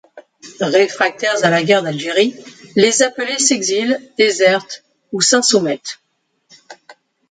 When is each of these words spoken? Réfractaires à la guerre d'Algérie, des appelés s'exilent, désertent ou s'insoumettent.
Réfractaires 0.61 1.45
à 1.45 1.51
la 1.51 1.61
guerre 1.61 1.83
d'Algérie, 1.83 2.35
des 2.75 3.03
appelés 3.03 3.37
s'exilent, 3.37 3.99
désertent 4.17 4.83
ou 5.11 5.21
s'insoumettent. 5.21 5.99